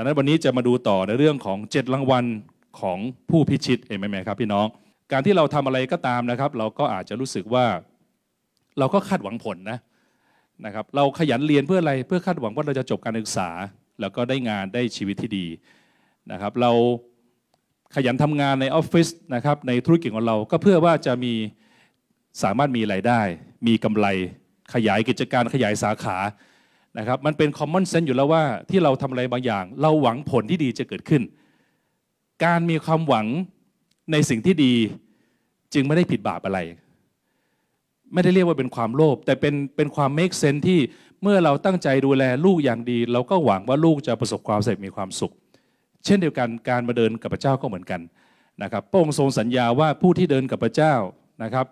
[0.00, 2.24] ดังนั้นวันนี้จะมาดูต่อในเรื่องของ 7 รางวัล
[2.80, 2.98] ของ
[3.30, 4.66] ผู้พิชิตเอเมไหมครับพี่น้อง
[5.12, 7.66] การที่เราทำอะไรก็ตามนะครับ เราก็อาจจะรู้สึกว่า
[8.78, 9.78] เราก็คาดหวังผลนะ
[10.64, 13.48] นะครับ เราขยันเรียนเพื่ออะไรเพื่อคาดหวังว่าเราจะจบการศึกษา
[14.00, 15.46] แล้วก็ได้งานได้ชีวิตที่ดี
[16.32, 16.70] นะครับ เรา
[17.94, 21.34] ขยันทำงานในออฟฟิศนะครับในธุรกิจของเราก็เพื่อว่าจะมี
[22.42, 23.20] สามารถมีรายได้
[23.66, 24.06] มีกำไร
[24.74, 26.18] ขยายกิจการขยายสาขา
[26.98, 31.22] นะครับมันเป็น common sense อยู่แล้วว่าที่เราทำอะไรบางอย่าง เราหวังผลที่ดีจะเกิดขึ้น
[32.44, 33.26] การมีความหวัง
[34.12, 34.74] ในสิ่งที่ดี
[35.74, 36.58] จึงไม่ได้ผิดบาปอะไร
[38.12, 40.78] ไม่ได้เรียกว่าเป็นความโลภแต่เป็นเป็นความ make sense ที่
[41.22, 45.32] เมื่อเราตั้งใจดูแลลูกอย่างดี เราก็หวังว่าลูกจะประสบความสำเร็จมีความสุข
[46.04, 48.00] เช่นเดียวกันการมาเดินกับพระเจ้าก็เหมือนกัน
[48.62, 50.94] นะครับพระองค์ทรงสัญญาว่าผู้ที่เดินกับพระเจ้า
[51.42, 51.66] นะครับ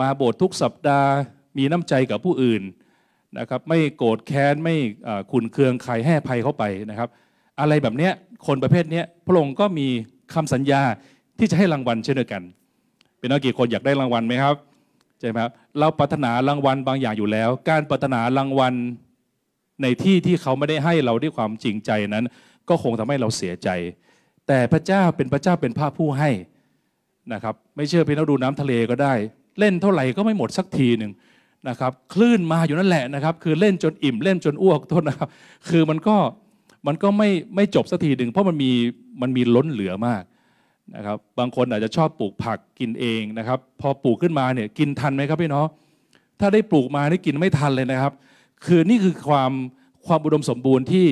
[0.00, 1.10] มาโบสถ์ทุกสัปดาห์
[1.58, 2.62] มีน้ำใจกับผู้อื่น
[3.38, 4.76] นะครับไม่โกรธแค้นไม่
[5.32, 7.08] ขุนเคืองใครให้ภัยเข้าไปนะครับ
[7.60, 8.12] อะไรแบบเนี้ย
[8.46, 9.86] คนประเภทเนี้ยพระองค์ก็มี
[10.34, 10.82] คำสัญญา
[11.38, 12.42] ที่จะให้รางวัลเช่นเดียวกัน
[13.18, 14.56] เป็นนักกี่คนอยากได้รางวัลไหมครับ
[15.20, 18.74] ใช่ไหมครับเราปรารถนารางวัลบางอย่างอยู่แล้ว การปรารถนารางวัล
[19.82, 22.24] ในที่ที่เขาไม่ได้ให้เราด้วยความจริงใจนั้น
[22.68, 23.68] ก็คงทำให้เราเสียใจ
[24.48, 26.30] แต่พระเจ้าเป็นพระเจ้าเป็นพระผู้ให้
[27.32, 29.14] นะครับ ไม่เชื่อพี่น้องดูน้ำทะเลก็ได้
[29.58, 31.12] เล่นเท่าไหร่ก็ไม่หมดสักทีหนึ่ง
[31.68, 35.28] นะครับคลื่นมาอยู่นั่นแหละนะครับ คือเล่นจนอิ่มเล่นจนอ้วกโทษนะครับ
[35.68, 36.16] คือมันก็
[36.86, 38.70] มันก็ไม่ไม่จบสักทีหนึ่งเพราะมันมี
[39.22, 40.22] มันมีล้นเหลือมาก
[40.96, 45.66] นะครับ บางคนอาจจะชอบปลูกผักกินเองนะครับ พอปลูกขึ้นมาเนี่ยกินทันไหมครับพี่น้อง
[46.40, 48.12] ถ้าได้ปลูกมานี่กินไม่ทันเลยนะครับ
[48.66, 49.52] คือนี่คือความ
[50.06, 51.06] ความอุดมสมบูรณ์ที่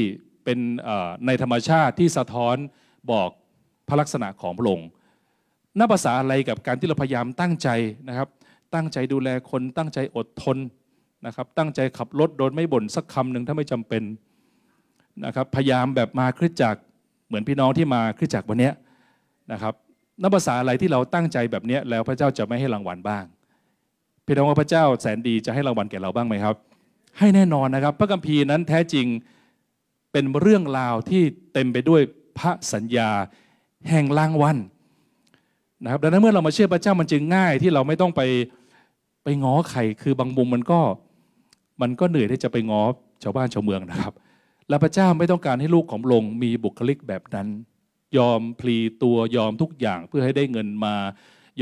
[0.44, 0.58] เป็น
[1.26, 2.56] ในธรรมชาติที่สะท้อน
[3.10, 3.28] บอก
[3.88, 4.88] พระลักษณะของพระองค์
[5.78, 7.68] น่าภาษาอะไรกับการที่เราพยายามตั้งใจ
[8.08, 8.28] นะครับ
[8.74, 10.58] ตั้งใจดูแลคน ตั้งใจอดทน
[11.26, 14.02] นะครับ ตั้งใจขับรถโดยไม่บ่นสักคำหนึ่งถ้าไม่จำเป็น
[15.24, 16.80] นะครับ พยายามแบบมาคริสจักร
[17.26, 18.70] เหมือนพี่น้องที่มาคริสจักรวันนี้
[19.52, 19.74] นะครับ
[20.22, 23.24] นับภาษาอะไรที่เราตั้งใจแบบนี้แล้วพระเจ้าจะไม่ให้รางวัลบ้าง
[24.26, 26.56] พี่น้องว่าพระเจ้าแสนดีจะให้รางวัลแก่เราบ้างไหมครับ
[27.18, 29.06] ให้แน่นอนนะครับ พระคัมภีร์นั้นแท้จริง
[30.12, 31.22] เป็นเรื่องราวที่
[31.52, 32.02] เต็มไปด้วย
[32.38, 33.10] พระสัญญา
[33.90, 34.56] แห่งรางวัล
[35.84, 38.20] นะครับดังนั้นเมื่อเรามาเชื่อพระเจ้ามันจึงง่ายที่เราไม่ต้องไป
[39.24, 40.80] ไปง้อใครคือบางมุมมันก็
[41.82, 42.82] มันก็เหนื่อยที่จะไปง้อ
[43.22, 44.14] ชาวบ้านชาวเมืองนะครับ
[44.68, 47.48] และพระเจ้าไม่ต้องการให้ลูกของพระองค์มีบุคลิกแบบนั้น
[48.18, 50.94] ยอมพลีตัวยอมทุกอย่างเพื่อให้ได้เงินมา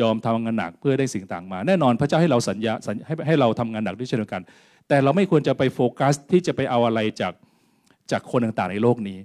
[0.01, 2.73] ยอมทำงานหนักเพื่อได้สิ่งต่างมา แน่นอนพระเจ้าให้เราสัญญา
[3.07, 4.43] ให้ให้เราทำงานหนักด้วยเช่นเดียวกัน
[4.89, 7.33] แต่เราไม่ควรจะไปโฟกัสที่จะไปเอาอะไรจาก
[8.11, 9.19] จากคนต่างๆในโลกนี้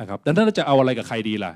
[0.00, 1.52] นะครับดังนั้นเราจะเอาอะไรกับใครดีล่ะ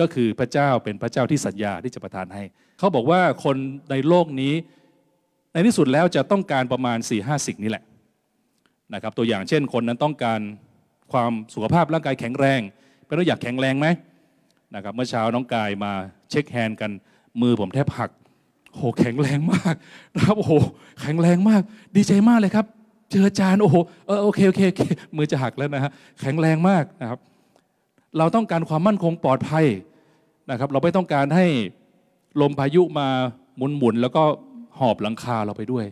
[0.00, 2.42] ก็คือพระเจ้าเป็นพระเจ้าที่สัญญาที่จะประทานให้
[2.78, 3.56] เขาบอกว่าคน
[3.90, 4.52] ในโลกนี้
[5.52, 7.84] ในที่สุดแล้วจะต้องการประมาณ4ี่ห้าสิ่งนี้แหละ
[8.94, 10.40] นะครับตัวอย่างเช่นคนนั้นต้องการ
[11.12, 12.60] ความสุขภาพร่างกายแข็งแรง
[13.04, 13.86] เป็นเราอยากแข็งแรงไหม
[14.74, 15.92] นะครับเมื่อเช้าน้องกายมา
[16.30, 16.90] เช็คแฮนด์กัน
[17.40, 18.10] มือผมแทบหัก
[18.74, 19.74] โหแข็งแรงมาก
[20.16, 20.52] นะครับโอ้โห
[21.00, 21.62] แข็งแรงมาก
[21.96, 22.66] ดีใจมากเลยครับ
[23.10, 23.76] เจออาจารย์โอ้โห
[24.06, 24.82] เออโอเคโอเคโอเค
[25.16, 27.18] มือจะหักแล้วนะฮะแข็งแรงมากนะครับ
[28.18, 29.66] เราต้องการความมั่นคงปลอดภัย
[30.50, 31.46] นะครับ เราไม่ต้องการให้
[32.40, 33.08] ลมพายุมา
[33.56, 34.22] หมุนหมุนแล้วก็
[34.78, 35.86] หอบหลังคาเราไปด้วย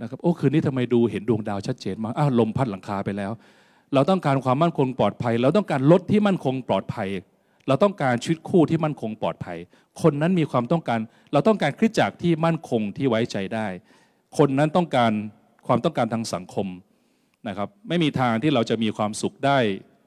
[0.00, 3.32] นะครับโอ้คืนนี้ทำไมดูเห็นดวงดาวชัดเจนมากอ้าวลมพัดหลังคาไปแล้ว
[3.94, 7.08] เราต้องการความมั่นคงปลอดภัย เราต้องการรถที่มั่นคงปลอดภัย
[7.68, 9.58] เราต้องการชีวิตคู่ที่มั่นคงปลอดภัย
[10.02, 10.98] คนนั้นมีความต้องการ
[11.32, 13.66] เราต้องการคริสจักรที่มั่นคงที่ไว้ใจได้
[14.38, 15.12] คนนั้นต้องการ
[15.66, 16.66] ความต้องการทางสังคม
[17.48, 19.58] นะครับไม่มีทางที่เราจะมีความสุขได้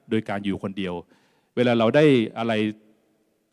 [0.09, 0.93] โดยการอยู่คนเดียว
[1.55, 2.05] เวลาเราได้
[2.37, 2.53] อะไร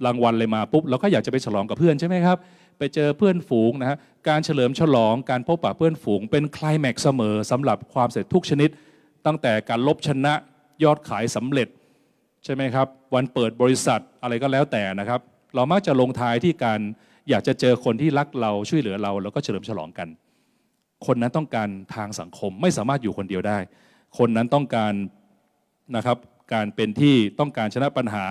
[0.07, 2.39] รางวัลอะไรมาปุ๊บเราก็อยากจะไปฉลองกับเพื่อนใช่ไหมครับ
[2.79, 3.99] ไปเจอเพื่อนฝูงนะฮะ
[4.29, 8.71] การเฉลิมฉลองการพบปะเพื่อนฝูง เป็นคลายแม็กเสมอสำหรับความเสร็จทุกชนิด
[9.27, 10.35] ตั้งแต่การลบชนะ
[10.85, 11.69] ยอดขายสำเร็จ
[12.45, 15.21] ใช่ไหมครับ วันเปิดบริษัทอะไรก็แล้วแต่นะครับ
[15.55, 16.81] เรามักจะลงท้ายที่การ
[17.29, 20.09] อยากจะเจอคนที่รักเราช่วยเหลือเรา แล้วก็เฉลิมฉลองกัน
[21.07, 23.59] คนนั้นต้องการทางสังคมไม่สามารถอยู่คนเดียวได้
[24.19, 24.93] คนนั้นต้องการ
[25.97, 26.19] นะครับ
[26.53, 28.27] การเป็นที่ต้องการชนะปัญหา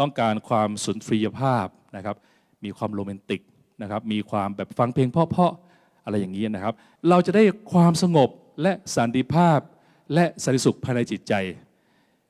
[0.00, 1.66] ต้องการความสุนทรียภาพ
[1.96, 2.16] นะครับ
[2.64, 3.40] มีความโรแมนติก
[3.82, 6.74] นะครับมีความแบบฟังเพลงเพาะๆอะไรอย่างนี้นะครับ
[7.08, 7.42] เราจะได้
[7.72, 8.28] ความสงบ
[8.62, 9.58] และสันติภาพ
[10.14, 11.34] และสันติสุขภายในจิตใจ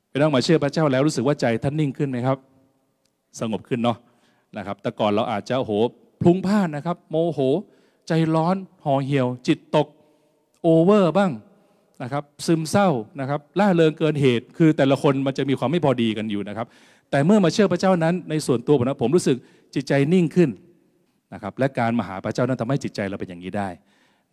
[0.08, 2.38] ไปนั่งมาเชื่อพระเจ้าแล้วรู้สึกว่าใจท่านนิ่งขึ้นไหมครับ
[3.40, 3.98] สงบขึ้นเนาะ
[4.56, 5.72] นะครับ แต่ก่อนเราอาจจะโห
[6.22, 7.40] พลุ้งพ่านนะครับ โมโห
[8.08, 9.86] ใจร้อนห่อเหี่ยว จิตตก
[10.62, 11.30] โอเวอร์บ้าง
[12.02, 12.88] นะครับซึมเศร้า
[13.20, 16.66] นะครับล่าเริงเกินเหตุ คือแต่ละคนมันจะมีความไม่พอดีกันอยู่นะครับ
[17.10, 19.36] แต่เมื่อมาเชื่อพระเจ้านั้นในส่วนตัวผมนะผมรู้สึก
[19.74, 20.50] จิตใจนิ่งขึ้น
[21.32, 23.68] นะครับและการมาหาพระเจ้านั้นทำให้จิตใจเราเป็นอย่างนี้ได้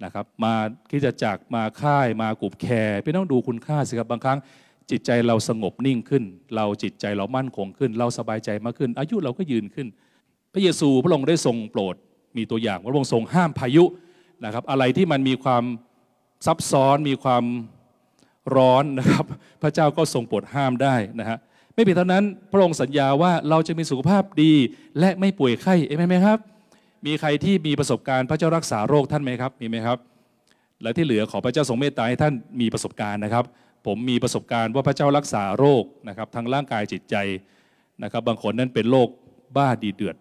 [0.03, 0.53] นะครับมา
[0.89, 4.39] คิดจะจากมาค่ายมากลุ่มแคร์พี่ต้องดูคุณค่าสิครับบางครั้ง
[4.91, 6.23] จิตใจเราสงบนิ่งขึ้น
[6.55, 9.87] เราจิตใจเรามั่นคงขึ้น เราสบายใจมากขึ้น อายุเราก็ยืนขึ้น
[10.53, 11.95] พระเยซูพระองค์ได้ทรงโปรด
[12.37, 13.85] มีตัวอย่างพระองค์ทรงห้ามพายุ
[14.45, 15.63] นะครับอะไรที่มันมีความ
[16.45, 17.43] ซับซ้อนมีความ
[18.55, 19.25] ร้อนนะครับ
[19.61, 21.37] พระเจ้าก็ทรงโปรดห้ามได้นะฮะ
[21.73, 24.53] ไม่เพียงเท่านั้นพระองค์สัญญาว่าเราจะมีสุขภาพดี
[24.99, 26.39] และไม่ป่วยไข้เอเมนไหมครับ
[27.05, 29.97] มีใครที่มีประสบการณ์พระเจ้ารักษาโรคท่านไหมครับมีไหมครับ
[30.83, 33.45] และที่เหลือขอพระเจ้าทรงเมตตาให้ท่านมีประสบการณ์นะครับ
[33.85, 37.15] ผมมีประสบการณ์ว่าพระเจ้ารักษาโรคนะครับทั้งร่างกายจิตใจ
[38.03, 39.09] นะครับ บางคนนั้นเป็นโรค
[39.57, 40.15] บ้าดีเดือด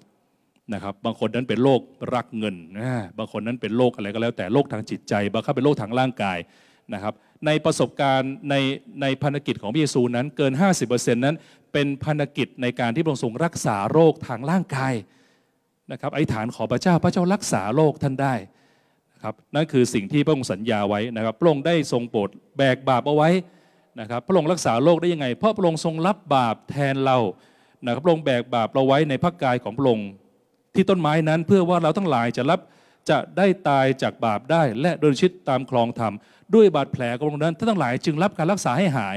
[0.75, 1.81] นะครับ บางคนนั้นเป็นโรค
[2.15, 2.89] รักเงินนะ
[3.19, 6.39] บางคนนั้นเป็นโรคอะไรก็แล้วแต่โรคทางจิตใจ บางคนเป็นโรคทางร่างกาย
[6.95, 7.15] นะครับ
[7.47, 8.55] ในประสบการณ์ใน
[9.03, 10.53] ในพันธกิจของพระเยซูนั้นเกิน
[10.85, 11.37] 50%นั้น
[11.73, 14.95] เป็นพันธกิจในการที่พระองค์ทรงรักษาโรคทางร่างกาย
[15.93, 18.35] นะครับไอธิษฐานขอพระเจ้าพระเจ้ารักษาโรคท่านได้
[19.15, 23.31] นะครับนั่นคือสิ่งที่พระองค์สัญญาไว้นะครับพระองค์ได้ทรงโปรดแบกบาปเอาไว้
[24.01, 27.19] นะครับพระองค์รักษาโรคได้ยังไง เพราะพระองค์ทรงรับบาปแทนเรา
[27.85, 30.09] นะครับพระองค์แบกบาปเราไว้ในพระกายของพระองค์
[30.75, 32.61] ที่ต้นไม้นั้นเพื่อว่าเราทั้งหลายจะรับ
[33.11, 36.15] จะได้ตายจากบาปได้ และเดินชีวิตตามคลองธรรม
[36.55, 39.11] ด้วยบาดแผลของพระองค์นั้นท่านทั้งหลายจึงรับการรักษาให้หา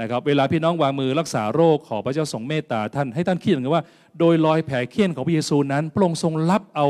[0.00, 3.84] นะครับเวลาพี่น้องวางมือรักษาโรคขอพระเจ้าทรงเมตตาท่านให้ท่านคิดอย่างว่า
[4.18, 6.86] โดยรอยแผลเคี้ยนของพระเยซูนั้น พระองค์ทรงรับเอา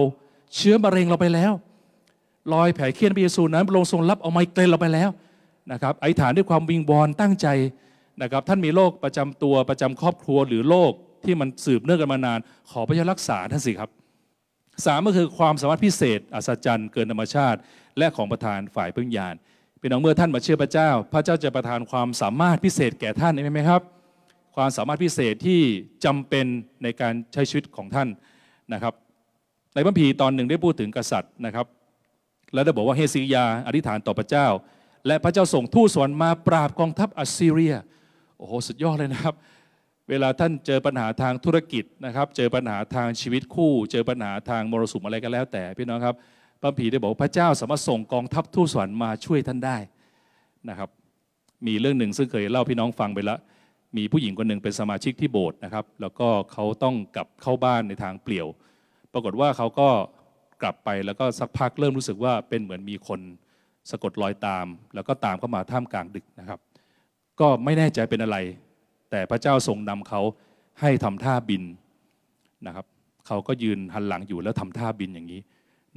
[0.56, 1.52] เชื้อมะเร็งเราไปแล้ว
[2.54, 5.10] รอยแผลเคี้ยนพระเยซูนั้น พระองค์ทรงรับเอาไมเกรนเราไปแล้ว
[5.72, 7.46] นะครับไอธิษฐานด้วยความวิงวอนตั้งใจ
[8.22, 10.92] นะครับท่านมีโรคประจำตัวประจำครอบครัวหรือโรค
[11.24, 12.38] ที่มันสืบเนื่องกันมานาน
[12.70, 13.90] ขอพระเจ้ารักษาท่านสิครับ
[14.86, 17.58] สามก็คือความสามารถพิเศษอัศจรรย์เกินธรรมชาติ
[17.98, 19.34] และของประธานฝ่ายพึ่งยาน
[19.80, 23.82] พี่น้องเมื่อท่านมาเชื่อพระเจ้า พระเจ้าจะประทานความสามารถพิเศษแก่ท่านใช่ไหมครับ
[24.56, 25.60] ความสามารถพิเศษที่
[26.04, 26.46] จำเป็น
[26.82, 28.08] ในการใช้ชีวิตของท่าน
[28.72, 28.94] นะครับ
[29.74, 31.66] ในพระพีตอนหนึ่งได้พูดถึงกษัตริย์นะครับ
[32.54, 34.46] แล้วได้บอกว่าเฮซิยาอธิษฐานต่อพระเจ้า
[35.06, 37.74] และพระเจ้าส่งทูตสวรรค์มาปราบกองทัพอัสซีเรีย
[38.38, 39.34] โอ้โหสุดยอดเลยนะครับ
[40.10, 46.16] เวลาท่านเจอปัญหาทางธุรกิจนะครับ เจอปัญหาทางชีวิตคู่ เจอปัญหาทางมรสุมอะไรก็แล้ว แต่พี่น้องครับ
[46.60, 49.76] พระผีได้บอกพระเจ้าสามารถส่งกองทัพทูตสวรรค์มาช่วยท่านได้
[50.68, 50.90] นะครับ
[51.66, 53.38] มีเรื่องหนึ่งซึ่งเคยเล่าพี่น้องฟังไปแล้ว
[53.96, 58.46] มีผู้หญิงคนหนึ่งเป็นสมาชิกที่โบสถ์นะครับ แล้วก็เขาต้องกลับเข้าบ้านในทางเปลี่ยว
[59.12, 59.88] ปรากฏว่าเขาก็
[60.62, 63.20] กลับไปแล้วก็สักพักเริ่มรู้สึกว่าเป็นเหมือนมีคน
[63.90, 66.58] สะกดรอยตาม แล้วก็ตามเข้ามาท่ามกลางดึกนะครับ
[67.40, 68.36] ก็ไม่แน่ใจเป็นอะไร
[69.10, 70.20] แต่พระเจ้าทรงนำเขา
[70.80, 71.62] ให้ทำท่าบิน
[72.66, 72.86] นะครับ
[73.26, 75.40] เขาก็ยืนหันหลังอยู่แล้วทำท่าบินอย่างนี้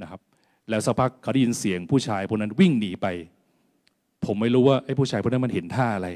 [0.02, 0.20] นะครับ
[0.68, 3.06] แล้วสักพักเขาได้ยินเสียงผู้ชายคนนั้นวิ่งหนีไป
[4.26, 6.08] ผมไม่รู้ว่าไอ้ผู้ชายคนนั้นมันเห็นท่าอะไร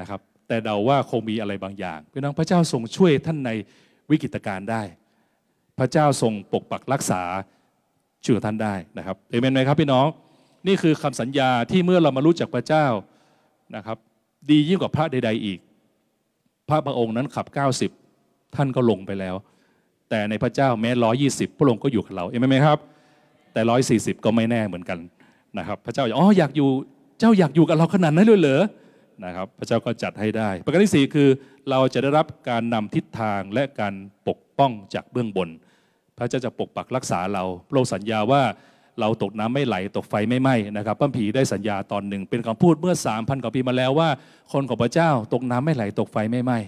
[0.00, 3.50] นะครับ แต่เดาว่าคงมีอะไรบางอย่างพี่น้องพระเจ้าทรงช่วยท่านใน
[4.10, 4.82] วิกฤตการณ์ได้
[5.78, 7.22] พระเจ้าทรงปกปักรักษา
[8.24, 10.06] ช่วยท่านได้นะครับเอเมนไหมครับพี่น้อง
[10.66, 12.86] นี่คือคำสัญญาที่เมื่อเรามารู้จักพระเจ้า
[13.76, 13.96] นะครับ
[14.50, 15.58] ดียิ่งกว่าพระใด ๆอีก
[16.68, 17.46] พระบางองค์นั้นขับ
[18.02, 19.34] 90 ท่านก็ลงไปแล้ว
[20.10, 22.78] แต่ในพระเจ้าแม้ร้อยี่สิบพระองค์ก็อยู่กับเราเอเมนไหมครับ
[23.56, 24.98] แต่ร้อยสี่สิบก็ไม่แน่เหมือนกัน
[25.58, 26.68] นะครับพระเจ้าอ๋ออยากอยู่
[27.20, 28.62] เจ้าอยากอยู่กับเราขนาดนั้นเลยเหรอ
[29.24, 31.28] นะครับพระเจ้าก็จัดให้ได้ ประการที่สี่คือ
[31.70, 33.94] เราจะได้รับการนำทิศทางและการ
[34.28, 35.48] ปกป้องจากเบื้องบน
[36.18, 38.42] พระเจ้าจะปกปักรักษาเราพระองค์สัญญาว่า
[39.00, 44.08] เราตกน้ำไม่ไหลตกไฟไม่ไหม้นะครับพระผีได้สัญญาตอนหนึ่ง เป็นคำพูดเมื่อสามพันกว่าปีมาแล้วว่า
[44.52, 46.58] คนของพระเจ้าตกน้ำไม่ไหลตกไฟไม่ไหม้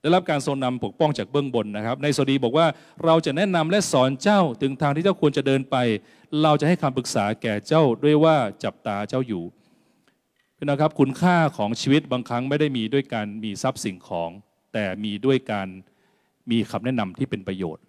[0.00, 2.66] ได้รับการทรงนำปกป้องจากเบื้องบนนะครับ ในสดีบอกว่า
[3.04, 5.76] เราจะแนะนำและสอนเจ้าถึงทางที่เจ้าควรจะเดินไป
[6.42, 9.44] เราจะให้คำปรึกษาแก่เจ้าด้วยว่าจับตาเจ้าอยู่
[10.56, 14.30] พี่น้องครับคุณค่าของชีวิตบางครั้งไม่ได้มีด้วยการมีทรัพย์สิ่งของ
[14.72, 15.68] แต่มีด้วยการ
[16.50, 17.84] มีคำแนะนำที่เป็นประโยชน์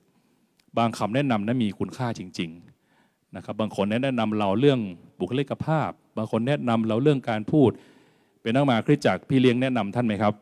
[0.77, 2.49] บางคำแนะนำนั้นมีคุณค่าจริง
[2.93, 4.79] ๆนะครับ บางคนแนะนำเราเรื่อง
[5.19, 7.71] บุคลิกภาพ บางคนแนะนำเราเรื่องการพูด
[8.41, 10.33] เป็นนักมาคริสจักรพี่เลี้ยงแนะนำท่านไหมครับ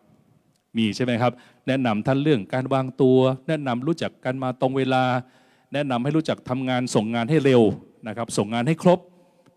[0.77, 1.33] มีใช่ไหมครับ
[1.67, 5.03] แนะนำท่านเรื่องการวางตัว แนะนำรู้จักกันมาตรงเวลา
[5.73, 7.61] แนะนำให้รู้จักทำงานส่งงานให้เร็ว
[8.07, 8.99] นะครับ ส่งงานให้ครบ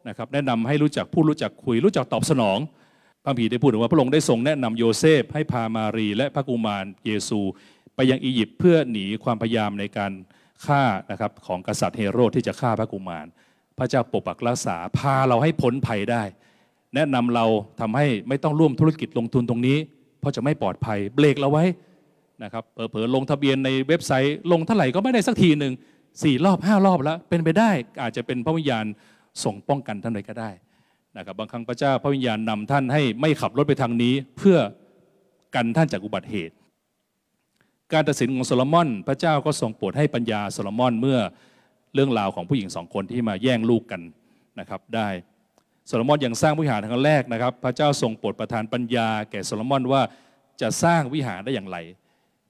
[0.08, 2.58] นะครับ แนะนำให้รู้จักพูดรู้จักคุย รู้จักตอบสนอง
[3.24, 7.40] พระผีได้พูดถึงว่าพระองค์ได้ทรงแนะนำโยเซฟให้พามารี และพระกุมารเยซู
[7.94, 10.12] ไปยังอียิปต์เพื่อหนีความพยายามในการ
[10.66, 13.26] ฆ่านะครับของกษัตริย์เฮโรดที่จะฆ่าพระกุมาร
[13.78, 16.22] พระเจ้าปกปักรักษาพาเราให้พ้นภัยได้
[16.94, 17.46] แนะนำเรา
[17.80, 19.78] ทำให้ไม่ต้องร่วมธุรกิจลงทุนตรงนี้
[20.20, 21.64] เพราะจะไม่ปลอดภัยเบรกเราไว้
[22.44, 25.72] นะครับเผลอๆลงทะเบียนในเว็บไซต์ ลงเท่าไหร่ก็ไม่ได้สักทีหนึ่ง
[26.22, 27.70] สี่รอบห้ารอบแล้ว เป็นไปได้
[28.02, 28.84] อาจจะเป็นพระวิญญาณ
[29.44, 30.50] ทรงป้องกันท่านใดก็ได้
[31.16, 34.58] นะครับบางครั้งพระเจ้าพระวิญญาณนำท่านให้ไม่ขับรถไปทางนี้ เพื่อ
[35.54, 36.54] กันท่านจากอุบัติเหตุ
[37.92, 41.18] การตัดสินของโซโลมอน พระเจ้าก็ทรงโปรดให้ปัญญาโซโลมอนเมื่อ
[41.94, 44.00] เรื่องราวของผู้หญิงสองคนที่มาแย่งลูกกัน
[44.60, 45.08] นะครับได้
[45.90, 50.02] โซโลมอนยังสร้างวิหารครั้งแรกนะครับ พระเจ้าทรงโปรดประทานปัญญา แก่โซโลมอนว่า
[50.60, 51.76] จะสร้างวิหารได้อย่างไร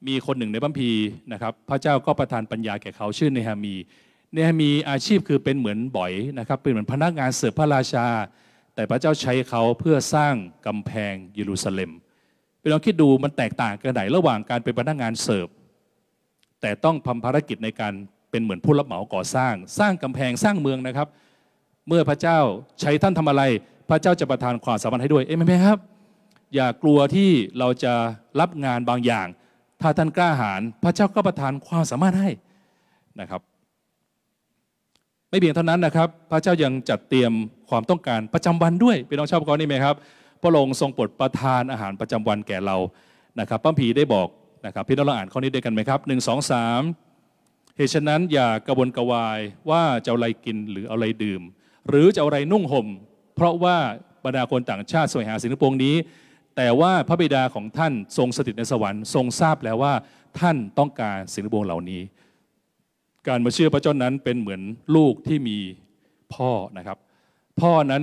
[0.07, 0.91] มีคนหนึ่งในคัมภีร์
[1.33, 3.75] นะครับ พระเจ้าก็ประทานปัญญาแก่เขาชื่อเนหะมีย์
[4.33, 8.07] เนฮามีอาชีพคือเป็นเหมือนบ่อยนะครับ เป็นเหมือนพนักงานเสิร์ฟพระราชา
[8.75, 10.35] แต่พระเจ้าใช้เขาเพื่อสร้าง
[10.67, 11.91] กำแพงเยรูซาเล็ม
[12.61, 15.49] ไปลองคิดดูมันแตกต่างกันไหนระหว่างการเป็นพนักงานเสิร์ฟ
[16.61, 17.93] แต่ต้องทำภารกิจในการ
[18.31, 21.09] เป็นเหมือนผู้รับเหมาก่อสร้าง สร้างกำแพงสร้างเมืองนะครับ
[21.93, 22.39] เมื่อพระเจ้า
[22.81, 23.43] ใช้ท่านทำอะไร
[23.91, 25.79] พระเจ้าจะประทานความสามารถให้ด้วยเอ้ไหมครับ
[26.55, 27.95] อย่ากลัวที่เราจะ
[28.41, 29.27] รับงานบางอย่าง
[29.81, 32.31] ถ้าท่านกล้าหาญพระเจ้าก็ประทานความสามารถให้
[33.21, 33.41] นะครับ
[35.31, 37.33] ไม่เพียงเท่านั้นนะครับ พระเจ้ายังจัดเตรียม
[37.71, 39.97] ความต้องการประจำวันด้วยพี่น้องชอบกรนี่ไหมครับ
[40.43, 42.77] พระองค์ทรงโปรดประทานอาหารประจำวันแก่เรา
[43.41, 44.29] นะครับพระผีได้บอก
[44.67, 46.83] นะครับพี่น้องลองอ่านข้อนี้ด้วยกันไหมครับหนึ่งสองสาม
[47.77, 51.43] เหตุฉะนั้นอย่ากระวนกระวายว่าจะอะไรกินหรืออะไรดื่ม
[51.91, 52.87] หรือจะเอาอะไรนุ่งห่ม
[53.35, 53.77] เพราะว่า
[54.25, 55.97] บรรดาคนต่างชาติสวงหาสิงทั้งปวงนี้
[56.57, 59.95] แต่ว่าพระบิดาของท่านทรงสถิตในสวรรค์ทรงทราบแล้วว่า
[60.41, 62.03] ท่านต้องการสิงทั้งปวงเหล่านี้
[63.29, 64.61] การมาเชื่อพระเจ้านั้นเป็นเหมือน
[64.97, 65.59] ลูกที่มี
[66.35, 66.99] พ่อนะครับ
[67.61, 68.03] พ่อนั้น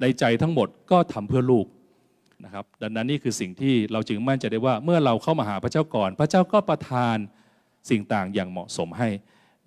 [0.00, 1.66] ในใจทั้งหมดก็ทำเพื่อลูก
[2.44, 7.16] นะครับดังนั้นนี่คือสิ่งที่เราจึงมั่นใจได้ว่าเมื่อเราเข้ามาหาพระเจ้าก่อน พระเจ้าก็ประทาน
[7.90, 9.08] สิ่งต่างอย่างเหมาะสมให้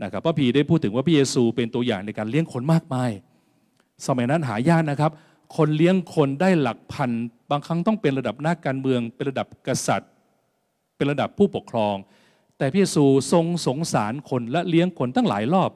[0.03, 3.11] นะครับพระพีได้พูดถึงว่าพระเยซูเป็นตัวอย่างในการเลี้ยงคนมากมาย
[4.05, 5.11] สมัยนั้นหายากนะครับ
[5.57, 7.11] คนเลี้ยงคนได้หลักพัน
[7.51, 10.11] บางครั้งต้องเป็นระดับนักการเมือง เป็นระดับกษัตริย์
[10.95, 11.95] เป็นระดับผู้ปกครอง
[12.57, 15.71] แต่พระเยซูทรงสงสารคนและเลี้ยงคนตั้งหลายรอบ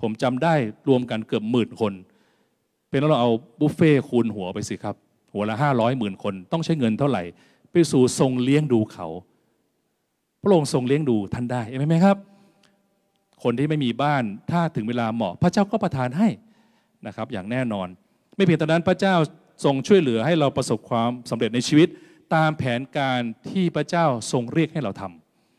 [0.00, 0.54] ผมจำได้
[0.88, 1.92] รวมกันเกือบหมื่นคน
[2.90, 3.30] เป็นเราเอา
[3.60, 4.96] บุฟเฟ่คูณหัวไปสิครับ
[5.32, 7.22] หัวละห้าร้อยหมื่นคนต้องใช้เงินเท่าไหร่
[7.70, 9.06] พระเยซูทรงเลี้ยงดูเขา
[10.42, 12.16] พระองค์ทรงเลี้ยงดูท่านได้เห็นไหมครับ
[13.42, 16.28] คนที่ไม่มีบ้านถ้าถึงเวลาเหมาะ พระเจ้าก็ประทานให้
[17.06, 17.88] นะครับอย่างแน่นอน
[18.36, 19.14] ไม่เพียงแต่นั้นพระเจ้า
[19.64, 21.88] ทรงช่วยเหลือให้เราประสบความสำเร็จในชีวิต
[22.34, 23.20] ตามแผนการ
[23.50, 25.02] ที่พระเจ้าทรงเรียกให้เราท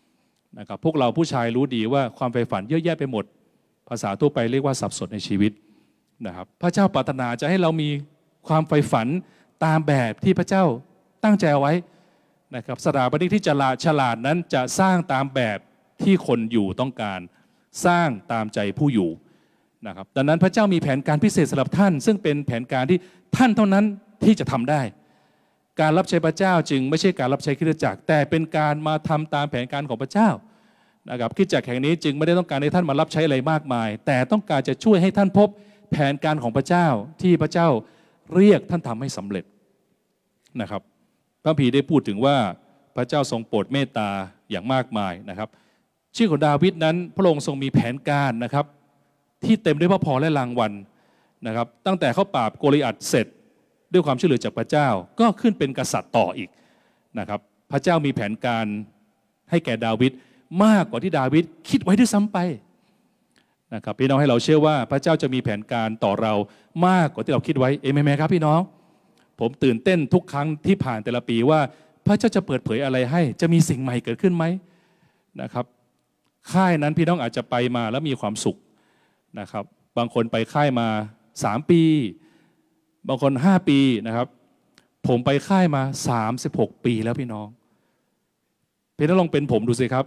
[0.01, 3.25] ำนะครับพวกเราผู้ชายรู้ดีว่าความใฝ่ฝันเยอะแยะไปหมด
[3.89, 5.51] ภาษาทั่วไปเรียกว่าสับสนในชีวิต
[6.25, 7.89] นะครับพระเจ้าปรารถนาจะให้เรามี
[8.47, 9.07] ความใฝ่ฝัน
[9.65, 10.63] ตามแบบที่พระเจ้า
[11.23, 11.73] ตั้งใจเอาไว้
[12.55, 15.59] นะครับสถาปนิกที่ฉลาดฉลาดนั้นจะสร้างตามแบบ
[16.03, 17.19] ที่คนอยู่ต้องการ
[17.85, 19.09] สร้างตามใจผู้อยู่
[19.87, 22.99] นะครับดังนั้นพระเจ้ามีแผนการพิเศษสำหรับท่าน ซึ่งเป็นแผนการที่
[23.37, 23.85] ท่านเท่านั้น
[24.25, 24.81] ที่จะทำได้
[25.81, 30.29] การรับใช้พระเจ้าจึงไม่ใช่การรับใช้คริสตจักร แต่เป็นการมาทำตามแผนการของพระเจ้า
[31.09, 35.49] นะครับคริสตจักรแห่งนี้จึงไม่ได้ต้องการให้ท่านมารับใช้อะไรมากมาย แต่ต้องการจะช่วยให้ท่านพบ
[35.91, 36.87] แผนการของพระเจ้า
[37.21, 37.67] ที่พระเจ้า
[38.35, 39.45] เรียกท่านทำให้สำเร็จ
[40.61, 40.81] นะครับ
[41.43, 42.37] พระพีได้พูดถึงว่า
[42.95, 44.09] พระเจ้าทรงโปรดเมตตา
[44.51, 45.49] อย่างมากมายนะครับ
[46.15, 48.65] ชื่อของดาวิดนั้นพระองค์ทรงมีแผนการนะครับ
[49.43, 50.71] ที่เต็มด้วยพระพรและรางวัล
[51.47, 53.27] นะครับ ตั้งแต่เขาปราบโกลิอัดเสร็จ
[53.93, 54.87] ด้วยความช่วยเหลือจากพระเจ้า
[55.19, 56.49] ก็ขึ้นเป็นกษัตริย์ต่ออีก
[57.19, 57.39] นะครับ
[57.71, 58.65] พระเจ้ามีแผนการ
[59.49, 60.11] ให้แก่ดาวิด
[60.63, 62.37] มากกว่าที่ดาวิดคิดไว้ด้วยซ้ำไป
[63.73, 66.33] นะครับพี่น้องให้เราเชื่อว่าพระเจ้าจะมีแผนการต่อเรา
[66.87, 68.59] มากกว่าที่เราคิดไว้เอเมนไหมครับพี่น้อง
[69.39, 71.59] ผมตื่นเต้นทุกครั้งที่ผ่านแต่ละปีว่า
[72.05, 74.43] พระเจ้าจะเปิดเผยอะไรให้ จะมีสิ่งใหม่เกิดขึ้นไหม
[75.41, 75.65] นะครับ
[76.51, 78.57] ค่ายนั้นพี่น้องอาจจะไปมาแล้วมีความสุข
[79.39, 79.63] นะครับ
[79.97, 80.87] บางคนไปค่ายมา
[81.43, 81.81] สามปี
[83.07, 84.27] บางคนห้าปีนะครับ
[85.07, 87.47] ผมไปค่ายมาสามสิบหกปีแล้วพี่น้อง
[88.97, 90.05] พี่น้องลองเป็นผมดูสิครับ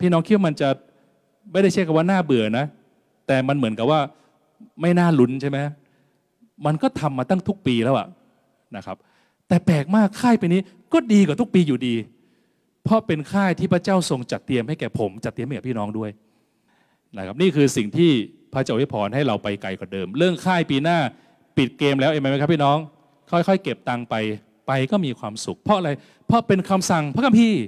[0.00, 0.68] พี่น้องคิดว่ามันจะ
[1.52, 2.66] ไม่ได้ใช่คำว่าน่าเบื่อนะ
[3.26, 4.00] แต่มันเหมือนกับว่า
[4.80, 5.58] ไม่น่าลุ้นใช่ไหม
[6.66, 8.06] มันก็ทำมาตั้งทุกปีแล้วอะ
[8.76, 8.96] นะครับ
[9.48, 10.60] แต่แปลกมากค่ายปีนี้
[10.92, 11.94] ก็ดีกว่าทุกปีอยู่ดี
[12.84, 16.10] เพราะเป็นค่ายที่พระเจ้าทรงจัดเตรียมให้แก่ผมจัดเตรียมให้แก่พี่น้องด้วย
[17.16, 18.10] นะครับนี่คือสิ่งที่
[18.52, 20.98] พระเจ้าให้พรให้เราไปไกลกว่าเดิม เรื่องค่ายปีหน้า
[21.56, 22.78] ปิดเกมแล้วเองไหมครับพี่น้อง
[23.30, 24.14] ค่อยๆ เก็บตังค์ไป
[24.66, 25.90] ไปก็มีความสุข เพราะอะไร
[26.26, 27.62] เพราะเป็นคำสั่งพระคัมภีร์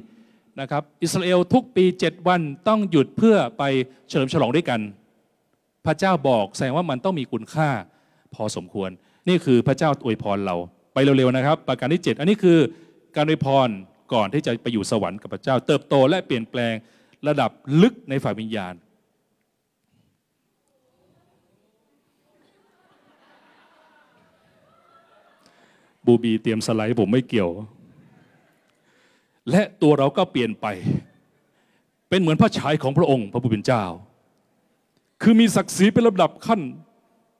[0.60, 3.62] นะครับอิสราเอลทุกปีเจ็ดวันต้องหยุดเพื่อไป
[4.08, 4.80] เฉลิมฉลองด้วยกัน
[5.86, 7.68] พระเจ้าบอกแสดงว่ามันต้องมีคุณค่า
[8.34, 8.90] พอสมควร
[9.28, 10.56] นี่คือพระเจ้าอวยพรเรา
[10.94, 12.58] ไปเร็วๆนะครับ ประการที่ 7 อันนี้คือ
[13.16, 13.68] การอวยพร
[14.12, 16.74] ก่อนที่จะไปอยู่สวรรค์กับพระเจ้า เติบโตและเปลี่ยนแปลง
[17.28, 17.50] ระดับ
[17.82, 18.74] ลึกในฝ่ายวิญญาณ
[26.06, 27.50] บูบีเตรียมสไลด์ผมไม่เกี่ยว
[29.50, 30.66] และตัวเราก็เปลี่ยนไป
[32.08, 33.84] เป็นเหมือนพระฉายของพระองค์พระผู้เป็นเจ้า
[35.22, 36.60] คือมีศักดิ์ศรีเป็นลำดับขั้น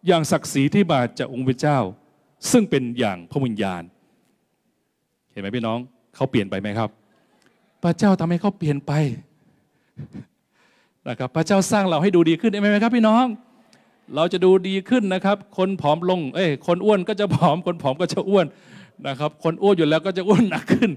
[0.07, 1.79] อย่างศักดิ์ศรีที่มาจากองค์พระเจ้า
[2.51, 3.83] ซึ่งเป็นอย่างพระวิญญาณ
[5.33, 5.79] เห็นไหมพี่น้อง
[6.15, 6.91] เขาเปลี่ยนไปไหมครับ
[7.83, 8.93] พระเจ้าทำให้เขาเปลี่ยนไป
[11.09, 13.25] นะครับพระเจ้าสร้างเราให้ดูดีขึ้นเห็นไหมครับพี่น้อง
[14.15, 18.47] เราจะดูดีขึ้นนะครับ คนผอมลง เอ้ย คนอ้วนก็จะผอม คนผอมก็จะอ้วน
[19.09, 20.91] นะครับ คนอ้วนอยู่แล้วก็จะอ้วนหนักขึ้น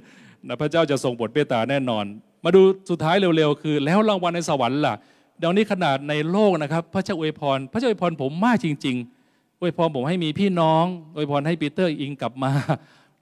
[0.48, 2.06] นะพระเจ้าจะทรงโปรดเมตตาแน่นอน
[2.44, 4.96] มาดูสุดท้ายเร็วๆ คือ แล้วรางวัลในสวรรค์ล่ะ
[5.40, 8.98] เดี๋ยวนี้ขนาดในโลกนะครับ พระเจ้าอวยพร พระเจ้าอวยพรผมมากจริง
[9.30, 10.86] ๆ อวยพรผมให้มีพี่น้อง
[11.16, 12.52] อวยพรให้ปีเตอร์อิงกลับมา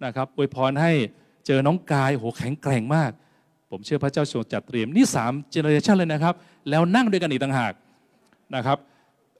[0.05, 0.91] นะครับอวยพรให้
[1.45, 3.11] เจอน้องกายโหแข็งแกร่งมาก
[3.71, 6.33] ผมเชื่อพระเจ้าทรงจัดเตรียมนี่สาม generation เลยนะครับ
[6.69, 7.73] แล้วนั่งด้วยกันอีกต่างหาก
[8.55, 8.77] นะครับ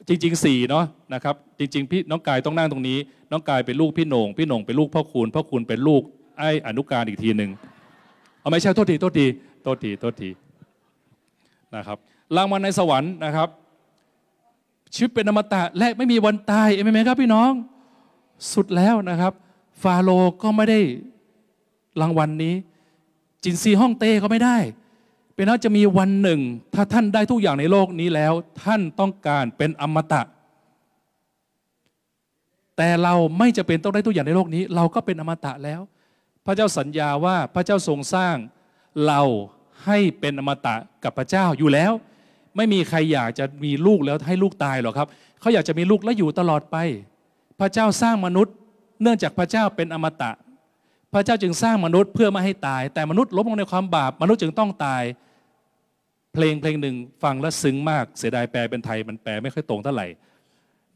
[0.08, 2.98] จริงๆสี่เนาะนะครับจริงๆพี่น้องกายต้องนั่งตรงนี้
[3.32, 6.02] น้องกายเป็นลูกพี่โหน่งพี่โหน่งเป็นลูกพ่อคูณพ่อคูณเป็นลูก
[6.38, 7.52] ไอ้อนุการอีกทีหนึ่ง
[8.40, 9.26] เอาไม่ใช่โทษทีโทษที
[9.64, 10.30] โทษทีโทษที
[11.76, 11.98] นะครับ
[12.36, 13.50] รางวัลในสวรรค์นะครับ
[14.94, 17.52] ชีวิตเป็นอมตะและไม่มีวันตายเอเมนไหมครับพี่น้อง
[18.54, 19.34] สุดแล้วนะครับ
[19.82, 20.10] ฟาโร
[20.42, 20.80] ก็ไม่ได้
[22.02, 22.56] รางวัลนนี้
[23.44, 24.58] จินซีฮ่องเต้ก็ไม่ได้
[25.38, 26.42] เป็นว่าจะมีวันหนึ่ง
[26.74, 30.22] ถ้าท่านได้ทุกอย่างในโลกนี้แล้ว ท่านต้องการเป็นอมตะ
[32.78, 35.82] แต่เราไม่จะเป็นต้องได้ทุกอย่างในโลกนี้ เราก็เป็นอมตะแล้ว
[36.46, 38.36] พระเจ้าสัญญาว่าพระเจ้าทรงสร้าง
[39.08, 39.22] เรา
[39.86, 41.92] ให้เป็นอมตะกับพระเจ้าอยู่แล้ว
[42.56, 45.08] ไม่มีใครอยากจะมีลูกแล้วให้ลูกตายหรอกครับ
[45.40, 46.76] เขาอยากจะมีลูกแล้วอยู่ตลอดไป
[47.60, 48.54] พระเจ้าสร้างมนุษย์
[49.02, 50.32] เนื่องจากพระเจ้าเป็นอมตะ
[51.14, 55.04] พระเจ้าจึงสร้างมนุษย์เพื่อไม่ให้ตาย แต่มนุษย์ล้มลงในความบาป มนุษย์จึงต้องตาย
[56.40, 60.08] เพลงเพลงหนึ่งฟังแล้วซึ้งมากเสียดายแปลเป็นไทยมันแปลไม่ค่อยตรงเท่าไหร่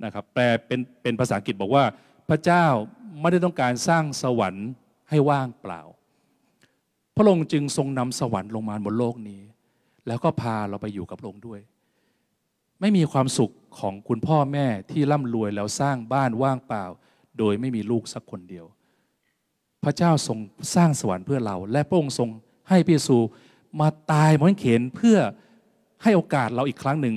[0.03, 1.83] นะครับแปลเป็นเป็นภาษาอังกฤษบอกว่า
[2.29, 2.65] พระเจ้า
[3.21, 4.67] ไม่ได้ต้องการสร้างสวรรค์
[5.09, 5.81] ให้ว่างเปล่า
[7.15, 9.41] พระองค์จึงทรงนำสวรรค์ลงมาบนโลกนี้
[10.07, 11.59] แล้วก็พาเราไปอยู่กับพระองค์ด้วย
[12.81, 16.85] ไม่มีความสุขของคุณพ่อแม่ที่ร่ำรวยแล้วสร้างบ้านว่างเปล่า
[17.37, 18.65] โดยไม่มีลูกสักคนเดียว
[19.83, 20.37] พระเจ้าทรง
[20.75, 22.29] สร้างสวรรค์เพื่อเรา และพระองค์ทรง
[22.69, 23.17] ให้พระเยซู
[23.79, 25.17] มาตายบนเขนเพื่อ
[26.03, 27.15] ให้โอกาสเราอีกครั้งหนึ่ง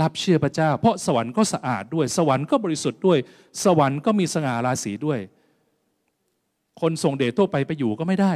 [0.00, 3.18] รับเชื่อพระเจ้า เพราะสวรรค์ก็สะอาดด้วย สวรรค์ก็บริสุทธิ์ด้วย
[3.64, 5.18] สวรรค์ก็มีสง่าราศีด้วย
[6.80, 8.32] คนส่งเดชทั่วไปไปอยู่ก็ไม่ได้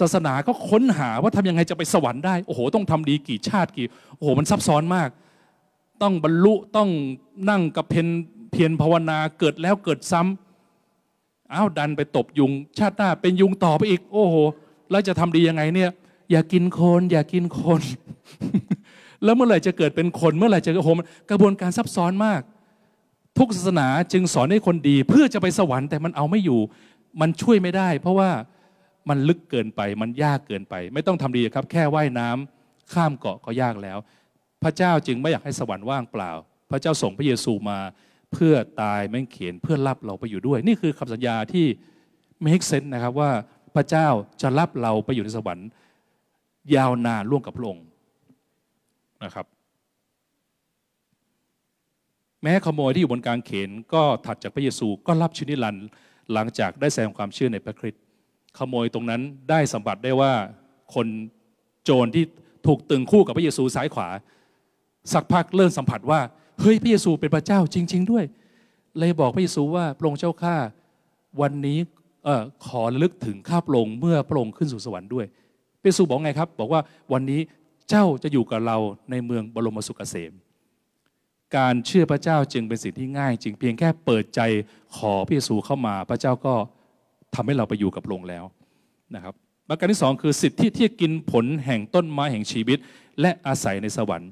[0.00, 3.86] ศาสนาก็ค้นหาว่าทำยังไงจะไปสวรรค์ได้ โอ้โห ต้องทำดีกี่ชาติกี่
[4.16, 5.08] โอ้โห มันซับซ้อนมาก
[6.02, 6.88] ต้องบรรลุ ต้อง
[7.50, 8.08] นั่งกับเพน
[8.52, 14.34] เพียรภาวนา เกิดแล้วเกิดซ้ำอ้าว ดันไปตบยุง ชาติหน้าเป็นยุงต่อไปอีก โอ้โห
[14.90, 15.90] แล้วจะทำดียังไงเนี่ย
[16.30, 17.82] อย่ากินคนอย่ากินคน
[19.24, 22.40] แล้วเมื่อไหร่จะเกิดเป็นคน เมื่อไหร่จะโอ้โหมกระบวนการซับซ้อนมาก
[23.38, 26.60] ทุกศาสนาจึงสอนให้คนดี เพื่อจะไปสวรรค์แต่มันเอาไม่อยู่
[27.20, 28.30] มันช่วยไม่ได้ เพราะว่า
[29.08, 33.98] มันลึกเกินไป มันยากเกินไป ไม่ต้องทำดีครับ แค่ว่ายน้ำข้ามเกาะก็ยากแล้ว
[34.62, 36.30] พระเจ้าจึงไม่อยากให้สวรรค์ว่างเปล่า
[36.70, 37.78] พระเจ้าส่งพระเยซูมา
[38.32, 41.66] เพื่อตายแม่งเขียนเพื่อรับเราไปอยู่ด้วย นี่คือคำสัญญาที่
[42.46, 43.30] make sense นะครับว่า
[43.74, 44.06] พระเจ้า
[44.42, 45.68] จะรับเราไปอยู่ในสวรรค์
[46.74, 47.84] ยาวนานร่วมกับพระองค์
[49.24, 49.46] นะครับ
[52.42, 55.86] แม้ขโมยที่อยู่บนกลางเขนก็ถัดจากพระเยซูก็รับชีวิตนิรันดร์
[56.32, 58.02] หลังจากได้แสดงความเชื่อในพระคริสต์
[58.58, 60.32] ขโมยตรงนั้นได้สัมผัสได้ว่า
[60.94, 61.06] คน
[61.84, 62.24] โจรที่
[62.66, 64.08] ถูกตึงคู่กับพระเยซูซ้ายขวา
[65.12, 66.20] สักพักเริ่มสัมผัสว่า
[66.60, 68.24] เฮ้ยพระเยซูเป็นพระเจ้าจริง ๆ ด้วย
[68.98, 70.56] เลยบอกพระเยซูว่าพระองค์เจ้าข้า
[71.40, 71.78] วันนี้
[72.26, 75.26] ออขอระลึกถึงข้าพระองค์เมื่อพระองค์ขึ้นสู่สวรรค์ด้วย
[75.90, 76.80] ยซูบอกไงครับ บอกว่า
[77.12, 77.40] วันนี้
[77.90, 78.76] เจ้าจะอยู่กับเรา
[79.10, 80.32] ในเมืองบรมสุขเกษม
[81.56, 84.40] การเชื่อพระเจ้าจึงเป็นสิ่งที่ง่ายจริงเพียงแค่เปิดใจ
[84.96, 86.54] ขอพระเยซูเข้ามา พระเจ้าก็
[87.34, 88.44] ทำให้เราไปอยู่กับพระองค์แล้ว
[89.14, 89.34] นะครับ
[89.68, 92.78] ประการที่สองคือสิทธิที่จะกินผลแห่งต้นไม้แห่งชีวิต
[93.20, 94.30] และอาศัยในสวรรค์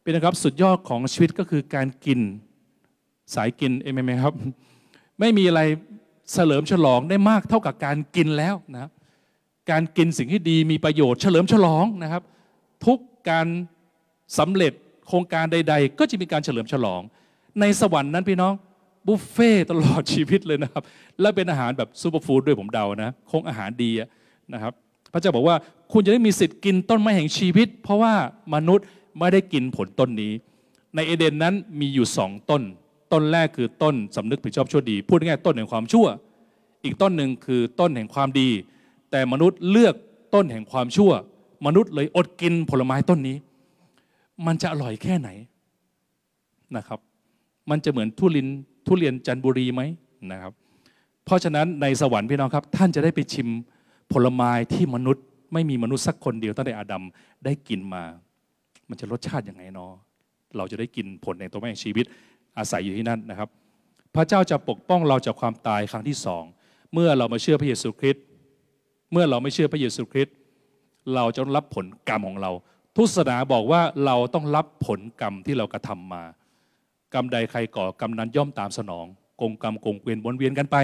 [0.00, 2.20] เป็นนะครับสุดยอดของชีวิตก็คือการกิน
[3.34, 4.34] สายกินเอเมไหมครับ
[5.20, 5.60] ไม่มีอะไร
[6.32, 8.90] เฉลิมฉลองได้มากเท่ากับการกินแล้วนะครับ
[9.70, 12.22] การกินสิ่งที่ดีมีประโยชน์เฉลิมฉลองนะครับ
[12.86, 12.98] ทุก
[13.30, 13.46] การ
[14.38, 14.72] สำเร็จ
[15.08, 17.00] โครงการใด ๆ ก็จะมีการเฉลิมฉลอง
[17.60, 18.52] ในสวรรค์นั้นพี่น้อง
[19.06, 20.82] บุฟเฟ่ตลอดชีวิตเลยนะครับ
[21.20, 23.90] และเป็นอาหารแบบซูเปอร์ฟู้ดด้วยผมเดานะ คงอาหารดี
[24.52, 24.72] นะครับ
[25.12, 25.56] พระเจ้าบอกว่า
[25.92, 28.14] คุณจะได้มีสิทธิ์กินต้นไม้แห่งชีวิต เพราะว่า
[28.54, 28.86] มนุษย์
[29.18, 30.32] ไม่ได้กินผลต้นนี้
[30.94, 32.62] ในเอเดนนั้นมีอยู่สองต้น
[33.12, 36.06] ต้นแรกคือต้นสำนึกผิดชอบชั่วดี พูดง่ายต้นแห่งความชั่ว
[36.84, 38.48] อีกต้นหนึ่งคือต้นแห่งความดี
[39.10, 39.94] แต่มนุษย์เลือก
[40.34, 41.12] ต้นแห่งความชั่ว
[41.66, 43.36] มนุษย์เลยอดกินผลไม้ต้นนี้
[44.46, 45.28] มันจะอร่อยแค่ไหน
[46.76, 47.00] นะครับ
[47.70, 48.48] มันจะเหมือนทุลิน
[48.86, 49.82] ทุเรียนจันบุรีไหม
[50.32, 50.52] นะครับ
[51.24, 53.48] เพราะฉะนั้นในสวรรค์พี่น้องครับ ท่านจะได้ไปชิม
[54.12, 57.02] ผลไม้ที่มนุษย์ ไม่มีมนุษย์สักคนเดียวตั้งแต่อาดัม
[57.44, 58.02] ได้กินมา
[58.88, 59.92] มันจะรสชาติยังไงเนาะ
[60.56, 62.04] เราจะได้กินผลในตัวแม่ชีวิต
[62.58, 63.48] อาศัยอยู่ที่นั่นนะครับ
[64.14, 66.44] พระเจ้าจะปกป้องเราจากความตายครั้งที่สอง
[66.92, 68.24] เมื่อเรามาเชื่อพระเยซูคริสต์
[69.12, 70.36] เมื่อเราไม่เชื่อพระเยซูคริสต์
[71.14, 72.50] เราจะต้องรับผลกรรมของเรา
[72.96, 76.22] ทุศาสนาบอกว่าเราต้องรับผลกรรมที่เรากระทำมา
[77.14, 79.06] กรรมใดใครก่อกรรมนั้นย่อมตามสนอง
[79.40, 80.76] กงกรรมกงเวียนวนเวียนกันไป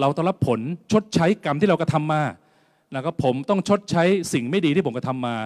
[0.00, 0.60] เราต้องรับผล
[0.92, 2.22] ชดใช้กรรมที่เรากระทำมา
[2.94, 5.36] นะครับผมต้องชดใช้สิ่งไม่ดีที่ผมกระทำมา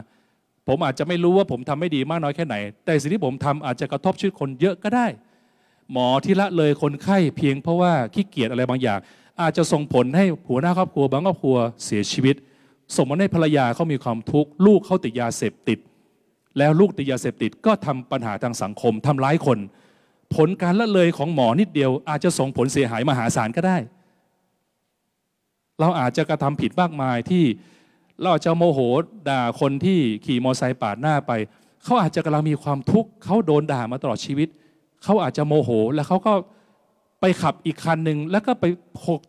[0.69, 5.07] ผมอาจจะไม่รู้ว่าผมทำไม่ดีมากน้อยแค่ไหน แต่สิ่งที่ผมทำอาจจะกระทบชีวิตคนเยอะก็ได้
[5.93, 8.99] หมอที่ละเลยคนไข้เพียงเพราะว่าขี้เกียจอะไรบางอย่าง
[9.41, 12.37] อาจจะส่งผลให้หัวหน้าครอบครัวบางครอบครัวเสียชีวิต
[12.97, 15.79] ส่งผลให้ภรรยาเขามีความทุกข์ลูกเขาติดยาเสพติด
[16.59, 19.59] แล้วลูกติดยาเสพติดก็ทำปัญหาทางสังคมทำร้ายคน
[20.35, 23.77] ผลการละเลยของหมอนิดเดียว อาจจะส่งผลเสียหายมหาศาลก็ได้
[25.81, 27.45] เราอาจจะกระทำผิดมากมายที่
[28.21, 28.81] เราอาจจะโมโห
[29.29, 31.33] ด่าคนที่ขี่มอเตอร์ไซค์ปาดหน้าไป
[31.85, 36.33] เขาอาจจะกำลังมีความทุกข์เขาโดนด่ามาตลอดชีวิตเเขาอาจจะโมโห แล้วเขาก็
[37.21, 38.65] ไปขับอีกคันหนึ่งแล้วก็ไป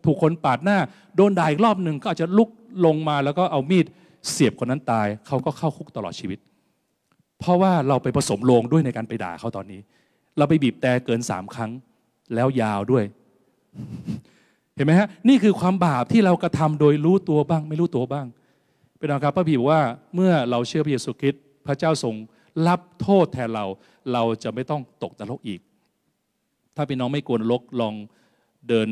[0.04, 0.78] ถูกคนปาดหน้า
[1.16, 2.50] โดนด่าอีกรอบหนึ่งก็อาจจะลุก
[2.86, 3.86] ลงมาแล้วก็เอามีด
[4.30, 6.38] เสียบคนนั้นตาย เขาก็เข้าคุกตลอดชีวิต
[7.40, 9.80] เพราะว่าเราไปผสมโลงด้วยในการไปด่าเขาตอนนี้
[10.38, 11.70] เราไปบีบแต่เกินสามครั้ง
[12.34, 13.04] แล้วยาวด้วย
[14.74, 18.26] เห็นไหมฮะ นี่คือความบาปที่เรากระทำโดยรู้ตัวบ้าง ไม่รู้ตัวบ้าง
[18.98, 19.82] เป็นนะครับพระบีบอกว่า
[20.14, 22.14] เมื่อเราเชื่อพระเยซูคริสต์พระเจ้าทรง
[22.68, 23.66] รับโทษแทนเรา
[24.12, 25.60] เราจะไม่ต้องตกนรกอีก
[26.76, 27.94] ถ้าพี่น้องไม่กลัวนรกลอง
[28.68, 28.88] เดิน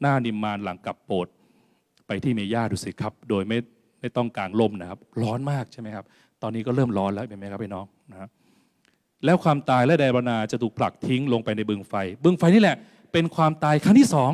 [0.00, 1.26] หน้านิมมานหลังกลับโปรด
[2.06, 3.58] ไปที่เมย่าดูสิครับ โดยไม่
[4.00, 6.04] ไม่ต้องกางลมนะครับ ร้อนมากใช่ไหมครับ
[6.42, 8.28] ตอนนี้ก็เริ่มร้อนแล้วเป็นไหมครับพี่น้องนะครับ
[9.24, 11.94] แล้วความตายและไดบนาจะถูกผลักทิ้งลงไปในบึงไฟ
[12.24, 12.76] บึงไฟนี่แหละ
[13.12, 14.32] เป็นความตายครั้งที่สอง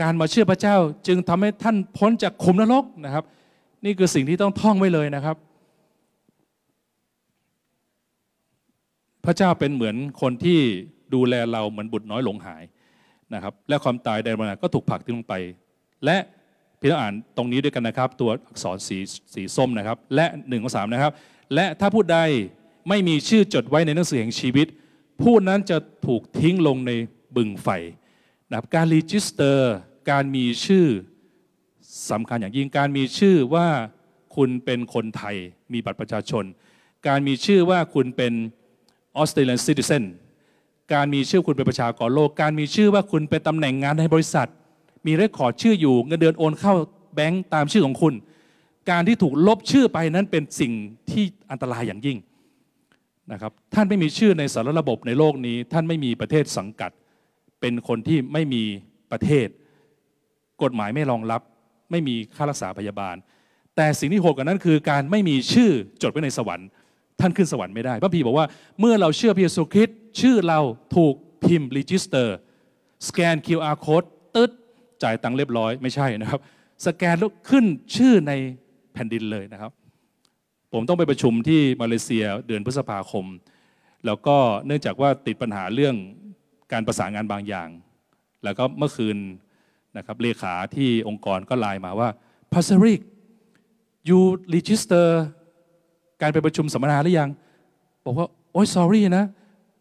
[0.00, 3.24] การมาเชื่อพระเจ้าจึงทำให้ท่านพ้นจากขุมนรกนะครับ
[3.84, 5.36] นี่คือสิ่งที่ต้องท่องไว้เลยนะครับ
[9.24, 10.60] พระเจ้าเป็นเหมือนคนที่
[11.14, 12.62] ดูแลเราเหมือนบุตรน้อยหลงหาย
[13.34, 15.34] นะครับ และความตายไดบรนาก็ถูกผลักทิ้งลงไป
[16.04, 16.16] และ
[16.80, 18.98] พี่ต้องอ่านตรงนี้ด้วยกันนะครับ ตัวอักษรสี
[19.34, 21.12] สีส้มนะครับ และหนึ่งของสามนะครับ
[21.54, 22.18] และถ้าผู้ใด
[22.88, 24.66] ไม่มีชื่อจดไว้ในหนังสือแห่งชีวิต
[25.22, 26.92] ผู้นั้นจะถูกทิ้งลงใน
[27.36, 27.68] บึงไฟ
[28.48, 29.72] นะครับการ register
[30.10, 30.86] การมีชื่อ
[32.10, 33.68] สำคัญอย่างยิ่งการมีชื่อว่า
[34.36, 35.36] คุณเป็นคนไทย
[35.72, 36.44] มีบัตรประชาชน
[37.08, 38.32] การมีชื่อว่าคุณเป็น
[39.16, 40.04] Australian citizen
[40.92, 44.48] การมีชื่อคุณเป็นประชากรโลก การมีชื่อว่าคุณเป็นตำแหน่งงานในบริษัท
[45.06, 46.74] มี record ชื่ออยู่เงินเดือนโอนเข้า
[47.14, 48.14] แบงก์ตามชื่อของคุณ
[48.90, 50.72] การที่ถูกลบชื่อไปนั้นเป็นสิ่ง
[51.10, 52.18] ที่อันตรายอย่างยิ่ง
[53.32, 56.90] นะครับท่านไม่มีชื่อในสารระบบในโลกนี้ ท่านไม่มีประเทศสังกัด
[57.60, 58.62] เป็นคนที่ไม่มี
[59.12, 59.48] ประเทศ
[60.62, 61.42] กฎหมายไม่รองรับ
[61.90, 63.16] ไม่มีค่ารักษาพยาบาล
[63.76, 65.70] แต่สิ่งที่โหดกว่านั้นคือการไม่มีชื่อ
[66.02, 66.68] จดไว้ในสวรรค์
[67.20, 68.46] ท่านขึ้นสวรรค์ไม่ได้พระพีบอกว่า
[68.80, 70.60] เมื่อเราเชื่อพระเยซูคริสต์ชื่อเรา
[70.96, 72.36] ถูกพิมพ์รีจิสเตอร์
[73.08, 74.50] สแกน QR code ตึ๊ด
[75.02, 76.40] จ่ายตังค์เรียบร้อยไม่ใช่นะครับ
[76.86, 77.64] สแกนแล้วขึ้น
[77.96, 78.32] ชื่อใน
[78.92, 79.72] แผ่นดินเลยนะครับ
[80.72, 83.26] ผมต้องไปประชุมที่มาเลเซียเดือนพฤษภาคม
[84.06, 85.94] แล้วก็เนื่องจากว่าติดปัญหาเรื่อง
[86.72, 87.68] การประสานงานบางอย่าง
[88.44, 89.16] แล้วก็เมื่อคืน
[89.96, 92.08] นะครับเลขาที่องค์กรก็ไลน์มาว่า
[92.52, 93.00] pastor ริก
[94.08, 94.20] you
[94.54, 95.08] register
[96.24, 97.28] การไปประชุมสัมมนาหรือยัง
[98.04, 99.24] บอกว่า โอ้ย sorry นะ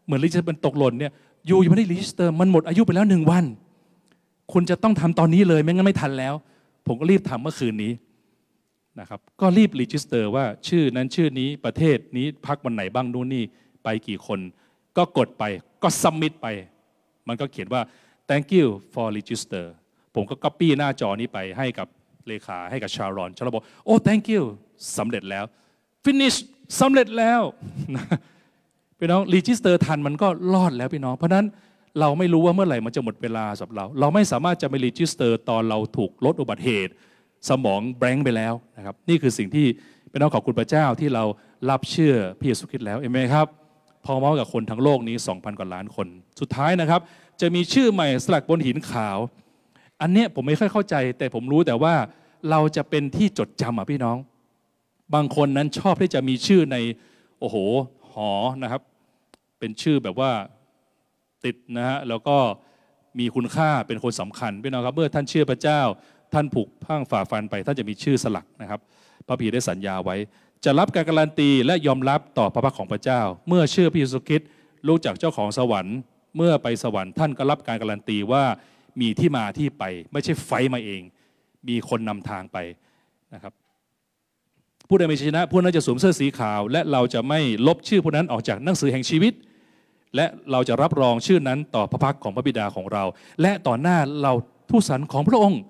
[0.06, 1.12] เหมือน register มันตกหล่นเนี่ย
[1.49, 3.45] you ยังไม่ได้ register มันหมดอายุไปแล้วหนึ่งวัน
[4.53, 6.34] คุณจะต้องทำตอนนี้เลย ไม่งั้นไม่ทันแล้ว
[6.88, 7.91] ผมก็รีบทำเมื่อคืนนี้
[8.99, 13.43] นะครับ ก็รีบ register ว่าชื่อนั้นชื่อนี้ประเทศนี้พักวันไหนบ้างนู่นนี่
[13.84, 14.39] ไปกี่คน
[14.97, 15.43] ก็กดไป
[15.84, 16.47] ก็ submit ไป
[17.27, 17.82] มันก็เขียนว่า
[18.29, 19.65] thank you for register
[20.15, 21.88] ผมก็ก๊อปปี้หน้าจอนี้ไปให้กับ
[22.27, 24.43] เลขาให้กับชารอนชารอนบอกโอ้ thank you
[24.97, 25.45] สำเร็จแล้ว
[26.06, 26.38] finish
[26.80, 27.42] สำเร็จแล้ว
[29.00, 31.46] พี่น้อง register ทันมันก็รอดแล้วพี่น้อง เพราะนั้น
[32.00, 36.92] เราไม่รู้ว่าเมื่อไหร่มันจะหมดเวลาสำหรับเรา เราไม่สามารถจะไป register ตอนเราถูกรถอุบัติเหตุ
[37.50, 39.66] สมอง blank ไปแล้วนะครับ นี่คือสิ่งที่
[40.12, 41.24] พี่น้องขอบคุณพระเจ้าที่เรา
[41.70, 43.48] รับเชื่อพระเยซูคริสต์แล้วอาเมนครับ
[44.06, 46.08] พอมากับคนทั้งโลกนี้ 2,000 กว่าล้านคน
[46.39, 47.02] สุดท้ายนะครับ
[47.42, 49.18] จะมีชื่อใหม่สลักบนหินขาว
[50.02, 51.94] อันเนี้ยผมไม่ค่อยเข้าใจ แต่ผมรู้แต่ว่า
[52.50, 54.18] เราจะเป็นที่จดจำอะพี่น้อง
[55.16, 56.78] บางคนนั้นชอบที่จะมีชื่อใน
[57.39, 57.56] โอ้โห
[58.13, 58.32] หอ
[58.63, 58.82] นะครับ
[59.60, 60.32] เป็นชื่อแบบว่า
[61.46, 62.38] ติดนะฮะแล้วก็
[63.20, 65.82] มีคุณค่าเป็นคนสำคัญพี่น้องครับ เมื่อท่านเชื่อพระเจ้า
[66.34, 68.80] ท่านผูกพังฝ่าฟันไป ท่านจะมีชื่อสลักนะครับ
[69.28, 70.16] พระพีได้สัญญาไว้
[70.66, 74.50] จะรับการการันตีและยอมรับต่อพระพักของพระเจ้า เมื่อเชื่อพระเยซูคริสต์
[74.88, 75.98] รู้จักเจ้าของสวรรค์
[76.38, 78.44] เมื่อไปสวรรค์ท่านก็รับการการันตีว่า
[79.02, 81.02] มีที่มาที่ไป ไม่ใช่ไฟมาเอง
[81.68, 82.58] มีคนนำทางไป
[83.34, 83.54] นะครับ
[84.88, 89.34] ผู้ใดไม่ชนะผู้นั้นจะสวมเสื้อสีขาว และเราจะไม่ลบชื่อผู้นั้นออกจากหนังสือแห่งชีวิต
[90.15, 93.04] และเราจะรับรองชื่อนั้นต่อพระพักของพระบิดาของเรา
[93.41, 94.34] และต่อหน้าเรา
[94.69, 95.62] ทูตสรรของพระองค์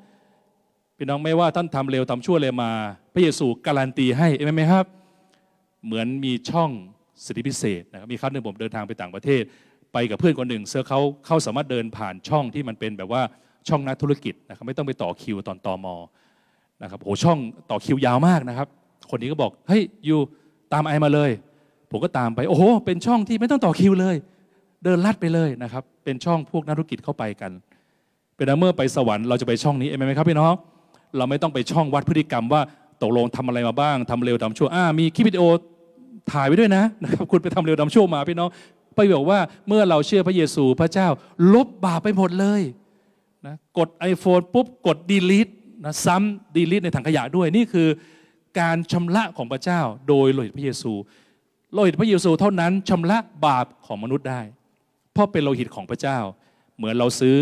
[0.98, 2.72] พี่น้องไม่ว่าท่านทำเร็วทำชั่วเลยมา
[3.14, 4.86] พระเยซูการันตีให้เห็นไหมครับ
[5.86, 6.70] เหมือนมีช่อง
[7.26, 9.44] สิทธิพิเศษนะครับมีครั้งหนึ่งผมเดินทางไปต่างประเทศ
[9.94, 13.22] ไปกับเพื่อนคนหนึ่งเสื้อเขาเขาสามารถเดินผ่านช่องที่มันเป็นแบบว่า
[13.68, 15.96] ช่องนักธุรกิจนะครับไม่ต้องไปต่อคิวตอนตอมอ
[16.84, 18.68] นะครับโอ้ช่องต่อคิวยาวมากนะครับ
[19.10, 20.20] คนนี้ก็บอกเฮ้ยอยู่
[20.74, 21.32] ตามไอมาเลย
[21.92, 24.16] ผมก็ตามไป โอ้โห เป็นช่องที่ไม่ต้องต่อคิวเลย
[24.84, 27.52] เดินลัดไปเลยนะครับ เป็นช่องพวกนักธุรกิจเข้าไปกัน
[28.36, 30.54] เป็นเมื่อไปสวรรค์เราจะไปช่องนี้เองไหมครับพี่น้อง
[31.18, 32.62] เราไม่ต้องไปช่องวัดพฤติกรรมว่า
[33.02, 35.44] ตกลงทำอะไรมาบ้างทำเร็วทำชั่วอ่ามีคลิปวิดีโอ
[36.32, 38.50] ถ่ายไว้ด้วยนะนะครับคุณไปทำเร็วทำชั่วมาพี่น้อง
[38.96, 41.08] ไปบอกว่าเมื่อเราเชื่อพระเยซูพระเจ้า
[41.54, 42.62] ลบบาปไปหมดเลย
[43.46, 45.52] นะกด iPhone ปุ๊บกด delete
[45.86, 47.88] นะซ้ำ delete ในถังขยะด้วยนี่คือ
[48.60, 50.94] การชำระของพระเจ้า โดยโลหิตพระเยซู
[51.74, 54.42] โลหิตพระเยซูเท่านั้นชำระบาปของมนุษย์ได้
[55.14, 56.20] เพราะเป็นโลหิตของพระเจ้า
[56.78, 57.38] เหมือนเราซื้อ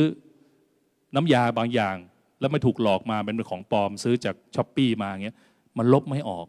[1.15, 1.95] น้ำยาบางอย่าง
[2.39, 5.37] แล้วไม่ถูกหลอกมาเป็นของปลอมซื้อจาก Shopee มาเงี้ย
[5.77, 6.47] มันลบไม่ออก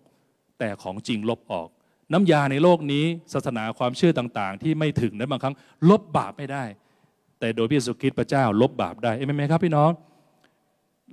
[0.59, 1.69] แต่ของจริงลบออก
[2.13, 5.55] น้ำยาในโลกนี้ศาสนาความเชื่อต่างๆ ที่ไม่ถึงนั้นบางครั้ง
[5.91, 6.65] ลบบาปไม่ได้
[7.39, 9.91] แต่โดยพระเยซูคริสต์พระเจ้า ลบบาปได้เอ้ไหมครับพี่น้อง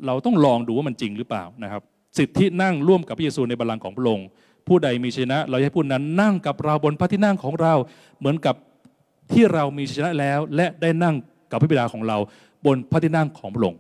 [0.05, 1.81] เราต้องลองดูว่ามันจริงหรือเปล่านะครับ
[2.17, 4.27] สิทธินั่งร่วมกับพระเยซูในบัลลังก์ของพระองค์
[4.67, 7.73] ผู้ใดมีชนะ เราให้ผู้นั้นนั่งกับเราบนพระที่นั่งของเรา
[8.19, 8.55] เหมือนกับ
[9.33, 11.15] ที่เรามีชนะแล้ว และได้นั่ง
[11.51, 12.17] กับพระบิดาของเรา
[12.65, 13.79] บนพระที่นั่งของพระองค์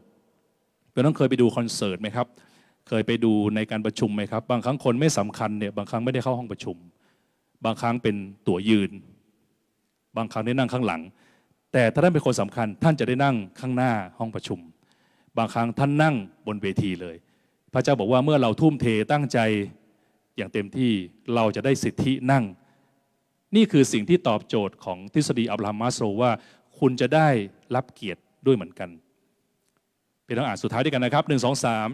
[0.91, 2.27] เป็นต้องเคยไปดูคอนเสิร์ตไหมครับ
[2.87, 6.77] เคยไปดูในการประชุมไหมครับ บางครั้งคนไม่สำคัญเนี่ยบางครั้งไม่ได้เข้าห้องประชุม
[7.65, 8.15] บางครั้งเป็น
[8.47, 8.91] ตั๋วยืน
[10.17, 11.01] บางครั้งได้นั่งข้างหลัง
[11.73, 14.59] แต่ถ้าท่านเป็นคนสำคัญ ท่านจะได้นั่งข้างหน้าห้องประชุม
[15.37, 16.15] บางครั้งท่านนั่ง
[16.47, 17.15] บนเวทีเลย
[17.73, 19.39] พระเจ้าบอกว่าเมื่อเราทุ่มเทตั้งใจ
[20.37, 20.93] อย่างเต็มที่
[21.35, 22.43] เราจะได้สิทธินั่ง
[23.55, 26.31] นี่คือสิ่งที่ตอบโจทย์ของทฤษฎีอับราฮัมมาสโรว่า
[26.79, 27.29] คุณจะได้
[27.75, 28.89] รับเกียรติด้วยเหมือนกัน
[30.25, 31.87] เป็นต้องอ่านสุดท้ายด้วยกันนะครับหนึ่งสองสาม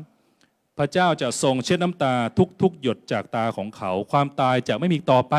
[0.77, 2.13] พระเจ้าจะทรงเช็ดน้ำตา
[2.61, 5.35] ทุกๆ หยดจากตาของเขา ความตายจะไม่มีต่อไป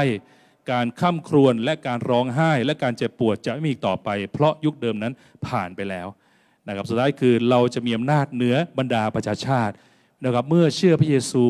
[0.70, 5.12] การข้ามครวญและการร้องไห้ และการเจ็บปวดจะไม่มีต่อไป เพราะยุคเดิมนั้น
[5.46, 6.06] ผ่านไปแล้ว
[6.68, 9.74] นะครับสุดท้ายคือเราจะมีอำนาจเหนือบรรดาประชาชาติ
[10.24, 11.44] นะครับเมื่อเชื่อพระเยซู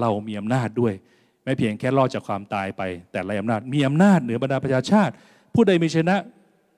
[0.00, 0.94] เรามีอำนาจด้วย
[1.44, 5.12] ไม่เพียงแค่รอดจากความตายไป แต่ไรอำนาจมีอำนาจเหนือบรรดาประชาชาติ
[5.54, 6.16] ผู้ใดมีชนะ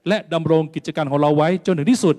[0.08, 2.16] และดำรงกิจการของเราไว้จนถึงที่สุด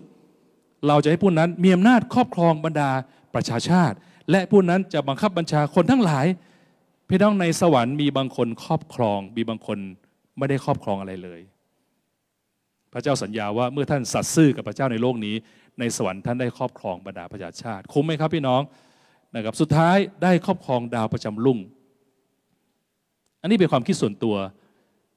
[0.87, 2.89] เราจะให้ผู้นั้นมีอำนาจครอบครองบรรดา
[3.35, 3.95] ประชาชาติ
[4.31, 6.25] และผู้นั้นจะบังคับบัญชาคนทั้งหลาย
[7.09, 9.77] พี่น้องในสวรรค์มีบางคนครอบครอง มีบางคน
[10.37, 11.41] ไม่ได้ครอบครองอะไรเลย
[12.93, 15.35] พระเจ้าสัญญาว่าเมื่อท่านสัตย์ซื่อกับพระเจ้าในโลกนี้
[15.79, 18.61] ในสวรรค์ท่านได้ครอบครองบรรดาประชาชาติ คุ้มไหมครับพี่น้อง
[19.35, 21.59] นะครับสุดท้ายได้ครอบครองดาวประจำรุ่ง
[23.41, 24.35] อันนี้เป็นความคิดส่วนตัว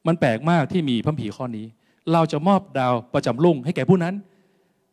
[0.07, 1.67] มันแปลกมากที่มีพระผีข้อนี้
[2.12, 4.14] เราจะมอบดาวประจำรุ่งให้แก่ผู้นั้น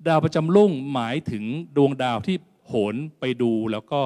[0.08, 1.43] ดาวประจำรุ่งหมายถึง
[1.78, 2.36] ดวงดาวที่
[2.67, 4.02] โหนไปดูแล้วก็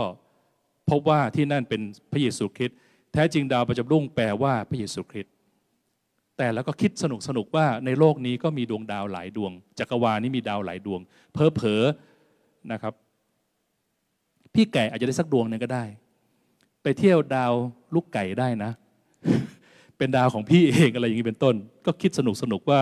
[0.89, 2.77] พบว่าที่นั่นเป็นพระเยซูคริสต์
[3.13, 5.33] แท้จริงดาวประจำรุ่งแปลว่าพระเยซูคริสต์
[6.37, 10.99] แต่แล้วก็คิดสนุกสนุกว่าในโลกนี้ก็มีดวงดาวหลายดวง จักรวาลนี้มีดาวหลายดวง
[11.33, 11.83] เพอเพอ
[12.71, 12.93] นะครับ
[14.53, 15.83] พี่ไก่อาจจะได้สักดวงหนึ่งก็ได้
[16.83, 17.53] ไปเที่ยวดาว
[17.93, 18.71] ลูกไก่ได้นะ
[19.97, 22.81] เป็นดาวของพี่เองอะไรอย่างนี้เป็นต้น ก็คิดสนุกสนุกว่า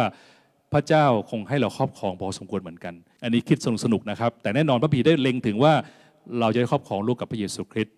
[0.74, 5.74] พระเจ้าคงให้เราครอบครองพอสมควรเหมือนกัน อันนี้คิดสนุกสนุกนะครับ แต่แน่นอนพระพีได้เล็งถึงว่า
[6.40, 7.96] เราจะได้ครอบครองลูกกับพระเยซูคริสต์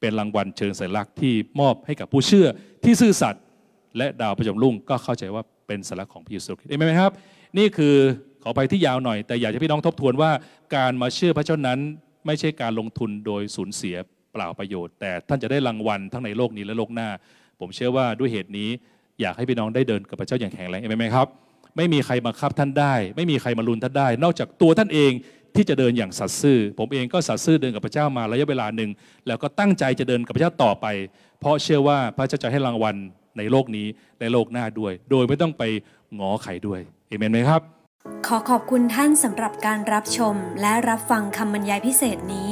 [0.00, 2.46] เป็นรางวัลเชิงสัญลักษณ์ที่มอบให้กับผู้เชื่อ
[2.84, 3.42] ที่ซื่อสัตย์
[3.96, 7.12] และดาวประจำรุ่งก็เข้าใจว่าเป็นสัญลักษณ์ของพระเยซูคริสต์เห็นไหมครับ
[7.58, 7.94] นี่คือ
[8.42, 10.30] ขอไปที่ยาวหน่อย แต่อยากให้พี่น้องทบทวนว่า
[10.76, 11.78] การมาเชื่อพระเจ้านั้น
[12.26, 13.96] ไม่ใช่การลงทุนโดยสูญเสีย
[14.32, 17.08] เปล่าประโยชน์ แต่ท่านจะได้รางวัลทั้งในโลกนี้และโลกหน้า
[17.60, 18.68] ผมเชื่อว่าด้วยเหตุนี้
[19.20, 21.26] อยากให้พี่น้องได้เดินกับพระเจ้าอย่างแข็งแรงไหมครับ
[21.76, 25.12] ไม่มีใครบังคับท่านได้ ไม่มีใครมาลุนท่านได้ นอกจากตัวท่านเอง
[25.56, 28.90] ที่จะเดินอย่างสัตย์ซื่อ ผมเองก็สัตย์ซื่อเดินกับพระเจ้ามาระยะเวลาหนึ่ง
[29.26, 30.86] แล้วก็ตั้งใจจะเดินกับพระเจ้าต่อไป
[31.40, 32.96] เพราะเชื่อว่าพระเจ้าจะให้รางวัล
[33.38, 33.86] ในโลกนี้
[34.18, 35.62] และโลกหน้าด้วย โดยไม่ต้องไป
[36.18, 37.62] งอไขด้วยเอเมนไหมครับ
[38.26, 42.50] ขอขอบคุณท่านสำหรับการรับชมและรับฟังคำบรรยายพิเศษนี้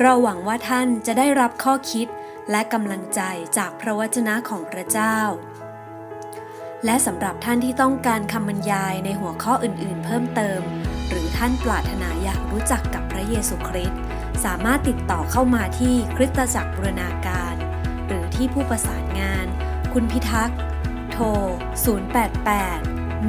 [0.00, 2.06] เราหวังว่าท่านจะได้รับข้อคิด
[2.50, 3.20] และกำลังใจ
[3.56, 5.18] จากพระวจนะของพระเจ้า
[6.84, 10.60] และสำหรับท่านที่ต้องการคำบรรยายในหัวข้ออื่น ๆ เพิ่มเติม
[11.08, 14.00] หรือท่านปรารถนาอยากรู้จักกับพระเยซูคริสต์
[14.44, 17.54] สามารถติดต่อเข้ามาที่คริสตจักรบูรณาการ
[18.06, 19.46] หรือที่ผู้ประสานงาน
[19.92, 20.58] คุณพิทักษ์
[21.12, 21.24] โทร
[21.84, 23.28] 088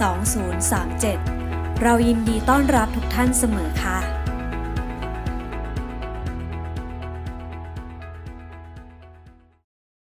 [0.00, 4.19] 2037 เรายินดีต้อนรับทุกท่านเสมอค่ะ